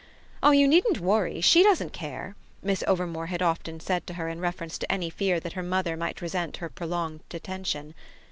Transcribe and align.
"Oh 0.41 0.49
you 0.49 0.67
needn't 0.67 0.99
worry: 0.99 1.41
she 1.41 1.61
doesn't 1.61 1.93
care!" 1.93 2.35
Miss 2.63 2.83
Overmore 2.87 3.27
had 3.27 3.43
often 3.43 3.79
said 3.79 4.07
to 4.07 4.15
her 4.15 4.29
in 4.29 4.39
reference 4.39 4.79
to 4.79 4.91
any 4.91 5.11
fear 5.11 5.39
that 5.39 5.53
her 5.53 5.61
mother 5.61 5.95
might 5.95 6.23
resent 6.23 6.57
her 6.57 6.69
prolonged 6.69 7.21
detention. 7.29 7.93